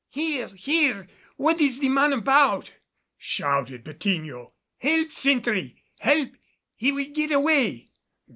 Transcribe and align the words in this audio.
"Here! 0.09 0.47
here! 0.47 1.07
what 1.37 1.61
is 1.61 1.77
the 1.77 1.87
man 1.89 2.11
about?" 2.11 2.71
shouted 3.19 3.85
Patiño. 3.85 4.51
"Help, 4.79 5.11
sentry, 5.11 5.83
help, 5.99 6.29
he 6.73 6.91
will 6.91 7.05
get 7.13 7.31
away!" 7.31 7.91